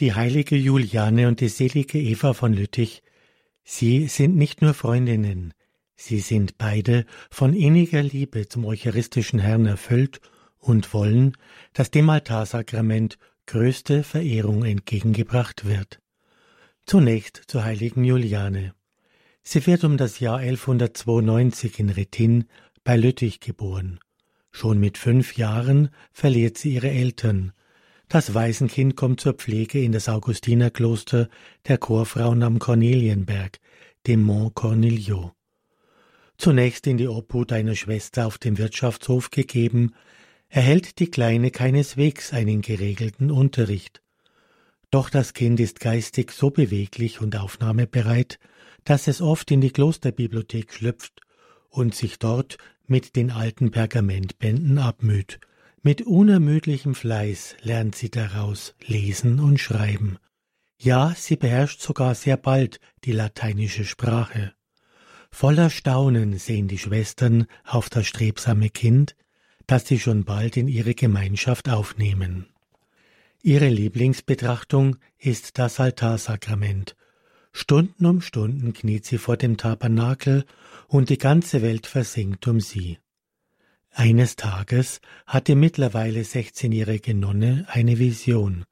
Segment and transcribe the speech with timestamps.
[0.00, 3.04] Die heilige Juliane und die selige Eva von Lüttich,
[3.62, 5.54] sie sind nicht nur Freundinnen,
[5.94, 10.20] sie sind beide von inniger Liebe zum eucharistischen Herrn erfüllt
[10.58, 11.36] und wollen,
[11.74, 16.00] dass dem Altarsakrament größte Verehrung entgegengebracht wird.
[16.86, 18.74] Zunächst zur heiligen Juliane.
[19.44, 22.44] Sie wird um das Jahr 1192 in Rettin
[22.82, 24.00] bei Lüttich geboren.
[24.50, 27.52] Schon mit fünf Jahren verliert sie ihre Eltern,
[28.08, 31.28] das Waisenkind kommt zur Pflege in das Augustinerkloster
[31.66, 33.58] der Chorfrauen am Cornelienberg,
[34.06, 35.32] dem Mont Cornilio.
[36.36, 39.94] Zunächst in die Obhut einer Schwester auf dem Wirtschaftshof gegeben,
[40.48, 44.02] erhält die Kleine keineswegs einen geregelten Unterricht.
[44.90, 48.38] Doch das Kind ist geistig so beweglich und aufnahmebereit,
[48.84, 51.20] dass es oft in die Klosterbibliothek schlüpft
[51.70, 55.40] und sich dort mit den alten Pergamentbänden abmüht,
[55.84, 60.16] mit unermüdlichem Fleiß lernt sie daraus lesen und schreiben.
[60.78, 64.54] Ja, sie beherrscht sogar sehr bald die lateinische Sprache.
[65.30, 69.14] Voller Staunen sehen die Schwestern auf das strebsame Kind,
[69.66, 72.46] das sie schon bald in ihre Gemeinschaft aufnehmen.
[73.42, 76.96] Ihre Lieblingsbetrachtung ist das Altarsakrament.
[77.52, 80.46] Stunden um Stunden kniet sie vor dem Tabernakel
[80.88, 82.98] und die ganze Welt versinkt um sie.
[83.96, 88.64] Eines Tages hat die mittlerweile sechzehnjährige Nonne eine Vision.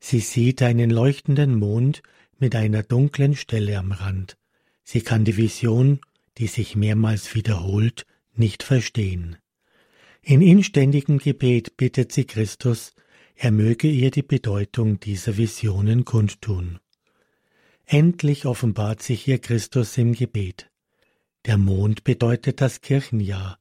[0.00, 2.02] Sie sieht einen leuchtenden Mond
[2.38, 4.38] mit einer dunklen Stelle am Rand.
[4.82, 6.00] Sie kann die Vision,
[6.38, 9.36] die sich mehrmals wiederholt, nicht verstehen.
[10.22, 12.94] In inständigem Gebet bittet sie Christus,
[13.34, 16.78] er möge ihr die Bedeutung dieser Visionen kundtun.
[17.84, 20.70] Endlich offenbart sich ihr Christus im Gebet.
[21.44, 23.58] Der Mond bedeutet das Kirchenjahr,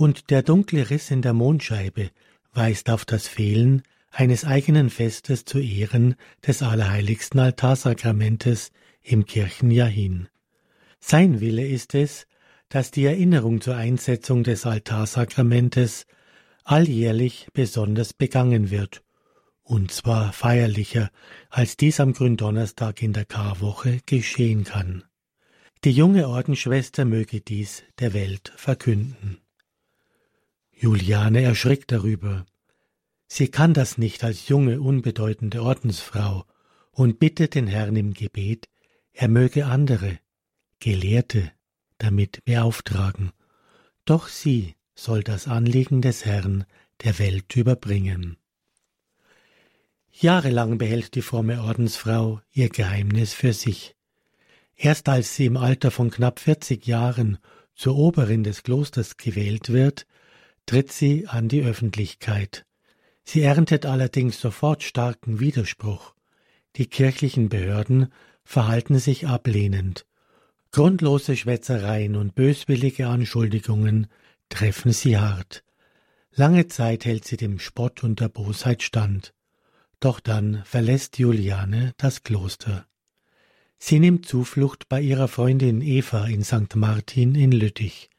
[0.00, 2.10] und der dunkle Riss in der Mondscheibe
[2.54, 6.14] weist auf das Fehlen eines eigenen Festes zu Ehren
[6.46, 10.28] des allerheiligsten Altarsakramentes im Kirchenjahr hin.
[11.00, 12.26] Sein Wille ist es,
[12.70, 16.06] dass die Erinnerung zur Einsetzung des Altarsakramentes
[16.64, 19.02] alljährlich besonders begangen wird,
[19.62, 21.10] und zwar feierlicher,
[21.50, 25.04] als dies am Gründonnerstag in der Karwoche geschehen kann.
[25.84, 29.42] Die junge Ordensschwester möge dies der Welt verkünden.
[30.80, 32.46] Juliane erschrickt darüber.
[33.28, 36.46] Sie kann das nicht als junge, unbedeutende Ordensfrau
[36.90, 38.66] und bittet den Herrn im Gebet,
[39.12, 40.18] er möge andere,
[40.78, 41.52] Gelehrte,
[41.98, 43.30] damit beauftragen.
[44.06, 46.64] Doch sie soll das Anliegen des Herrn
[47.04, 48.38] der Welt überbringen.
[50.10, 53.96] Jahrelang behält die fromme Ordensfrau ihr Geheimnis für sich.
[54.76, 57.36] Erst als sie im Alter von knapp vierzig Jahren
[57.74, 60.06] zur Oberin des Klosters gewählt wird,
[60.70, 62.64] tritt sie an die Öffentlichkeit.
[63.24, 66.14] Sie erntet allerdings sofort starken Widerspruch.
[66.76, 68.12] Die kirchlichen Behörden
[68.44, 70.06] verhalten sich ablehnend.
[70.70, 74.06] Grundlose Schwätzereien und böswillige Anschuldigungen
[74.48, 75.64] treffen sie hart.
[76.30, 79.34] Lange Zeit hält sie dem Spott und der Bosheit stand.
[79.98, 82.86] Doch dann verlässt Juliane das Kloster.
[83.80, 86.76] Sie nimmt Zuflucht bei ihrer Freundin Eva in St.
[86.76, 88.09] Martin in Lüttich.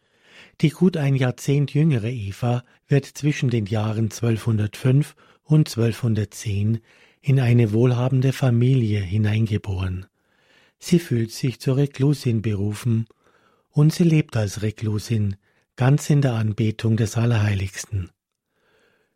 [0.62, 6.80] Die gut ein Jahrzehnt jüngere Eva wird zwischen den Jahren 1205 und 1210
[7.22, 10.06] in eine wohlhabende Familie hineingeboren.
[10.80, 13.06] Sie fühlt sich zur Reklusin berufen
[13.70, 15.36] und sie lebt als Reklusin,
[15.76, 18.10] ganz in der Anbetung des Allerheiligsten.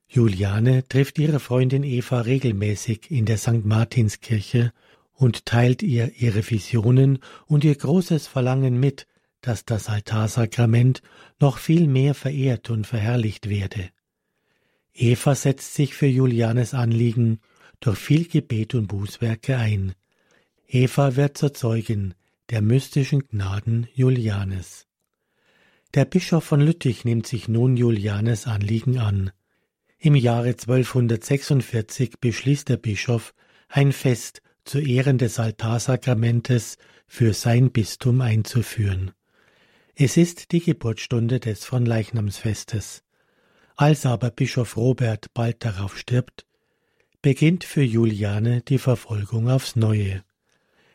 [0.08, 3.66] Juliane trifft ihre Freundin Eva regelmäßig in der St.
[3.66, 4.72] Martinskirche
[5.14, 9.08] und teilt ihr ihre Visionen und ihr großes Verlangen mit,
[9.46, 11.02] dass das Altarsakrament
[11.40, 13.90] noch viel mehr verehrt und verherrlicht werde.
[14.94, 17.40] Eva setzt sich für Julianes Anliegen
[17.80, 19.94] durch viel Gebet und Bußwerke ein.
[20.68, 22.16] Eva wird zur Zeugin
[22.50, 24.88] der mystischen Gnaden Julianes.
[25.94, 29.32] Der Bischof von Lüttich nimmt sich nun Julianes Anliegen an.
[29.98, 33.34] Im Jahre 1246 beschließt der Bischof,
[33.68, 36.78] ein Fest zu Ehren des Altarsakramentes
[37.08, 39.12] für sein Bistum einzuführen.
[39.98, 43.02] Es ist die Geburtsstunde des Fronleichnamsfestes.
[43.78, 46.46] Als aber Bischof Robert bald darauf stirbt,
[47.22, 50.22] beginnt für Juliane die Verfolgung aufs Neue.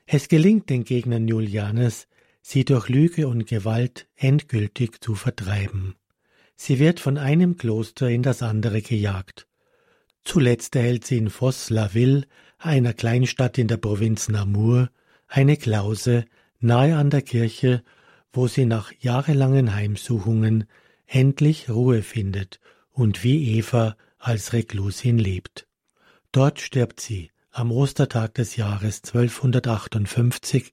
[0.04, 2.08] Es gelingt den Gegnern Julianes,
[2.42, 5.94] sie durch Lüge und Gewalt endgültig zu vertreiben.
[6.54, 9.46] Sie wird von einem Kloster in das andere gejagt.
[10.24, 12.26] Zuletzt erhält sie in Fosse-la-Ville,
[12.58, 14.90] einer Kleinstadt in der Provinz Namur,
[15.26, 16.26] eine Klause
[16.58, 17.82] nahe an der Kirche
[18.32, 20.64] wo sie nach jahrelangen Heimsuchungen
[21.06, 22.60] endlich Ruhe findet
[22.90, 25.66] und wie Eva als Reklusin lebt.
[26.32, 30.72] Dort stirbt sie am Ostertag des Jahres 1258,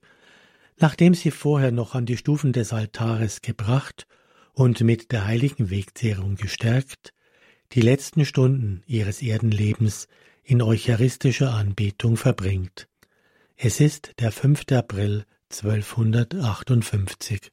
[0.78, 4.06] nachdem sie vorher noch an die Stufen des Altares gebracht
[4.52, 7.12] und mit der heiligen Wegzehrung gestärkt,
[7.72, 10.08] die letzten Stunden ihres Erdenlebens
[10.44, 12.88] in eucharistischer Anbetung verbringt.
[13.56, 14.70] Es ist der 5.
[14.72, 17.50] April 1258.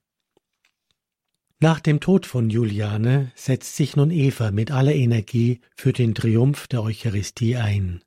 [1.59, 6.67] Nach dem Tod von Juliane setzt sich nun Eva mit aller Energie für den Triumph
[6.67, 8.03] der Eucharistie ein.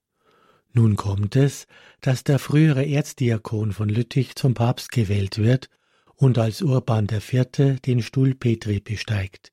[0.75, 1.67] Nun kommt es,
[2.03, 5.71] dass der frühere Erzdiakon von Lüttich zum Papst gewählt wird
[6.15, 7.81] und als Urban IV.
[7.81, 9.53] den Stuhl Petri besteigt.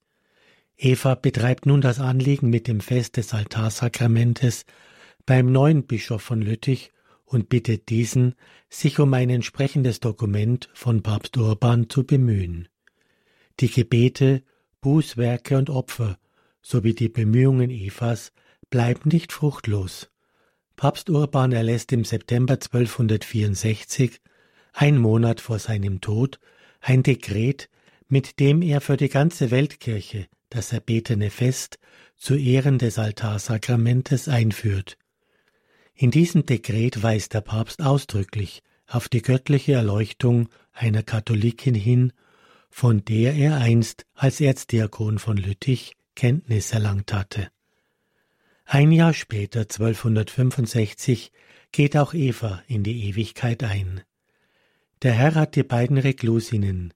[0.75, 4.65] Eva betreibt nun das Anliegen mit dem Fest des Altarsakramentes
[5.25, 6.91] beim neuen Bischof von Lüttich
[7.25, 8.35] und bittet diesen,
[8.69, 12.69] sich um ein entsprechendes Dokument von Papst Urban zu bemühen.
[13.59, 14.43] Die Gebete,
[14.81, 16.17] Bußwerke und Opfer
[16.61, 18.31] sowie die Bemühungen Evas
[18.69, 20.09] bleiben nicht fruchtlos.
[20.75, 24.19] Papst Urban erlässt im September 1264,
[24.73, 26.39] ein Monat vor seinem Tod,
[26.81, 27.69] ein Dekret,
[28.07, 31.79] mit dem er für die ganze Weltkirche das erbetene Fest
[32.15, 34.97] zu Ehren des Altarsakramentes einführt.
[35.95, 42.11] In diesem Dekret weist der Papst ausdrücklich auf die göttliche Erleuchtung einer Katholikin hin,
[42.69, 47.49] von der er einst als Erzdiakon von Lüttich Kenntnis erlangt hatte.
[48.65, 51.31] Ein Jahr später, 1265,
[51.71, 54.01] geht auch Eva in die Ewigkeit ein.
[55.01, 56.93] Der Herr hat die beiden Reklusinnen,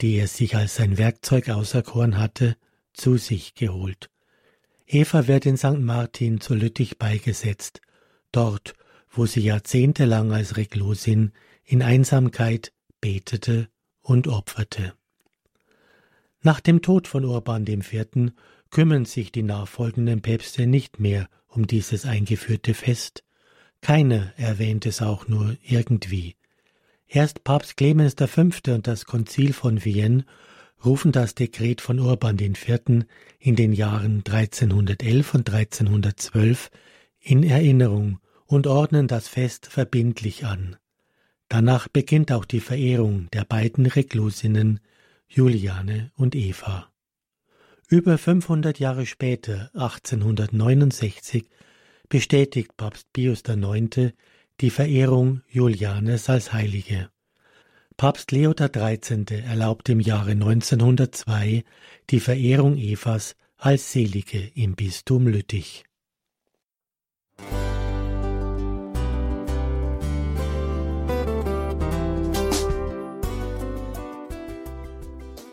[0.00, 2.56] die er sich als sein Werkzeug auserkoren hatte,
[2.92, 4.10] zu sich geholt.
[4.86, 5.78] Eva wird in St.
[5.78, 7.80] Martin zu Lüttich beigesetzt,
[8.36, 8.74] dort,
[9.10, 11.32] wo sie jahrzehntelang als Reklusin
[11.64, 13.68] in Einsamkeit betete
[14.00, 14.94] und opferte.
[16.42, 18.32] Nach dem Tod von Urban IV.
[18.70, 23.24] kümmern sich die nachfolgenden Päpste nicht mehr um dieses eingeführte Fest.
[23.80, 26.36] Keiner erwähnt es auch nur irgendwie.
[27.06, 28.42] Erst Papst Clemens V.
[28.72, 30.24] und das Konzil von Vienne
[30.84, 33.06] rufen das Dekret von Urban IV.
[33.38, 36.70] in den Jahren 1311 und 1312
[37.20, 38.18] in Erinnerung
[38.54, 40.76] und ordnen das Fest verbindlich an.
[41.48, 44.80] Danach beginnt auch die Verehrung der beiden Reklusinnen
[45.28, 46.88] Juliane und Eva.
[47.88, 51.44] Über 500 Jahre später, 1869,
[52.08, 54.12] bestätigt Papst Pius IX.
[54.60, 57.10] die Verehrung Julianes als Heilige.
[57.96, 59.42] Papst Leo XIII.
[59.42, 61.64] erlaubt im Jahre 1902
[62.10, 65.84] die Verehrung Evas als Selige im Bistum Lüttich.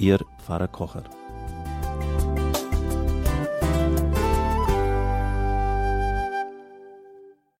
[0.00, 1.19] Ihr Pfarrer Kocher.